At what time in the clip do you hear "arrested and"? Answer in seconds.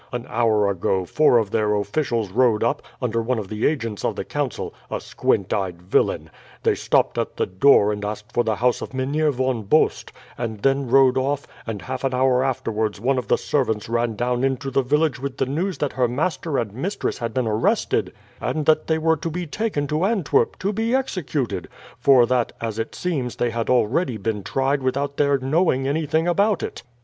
17.45-18.65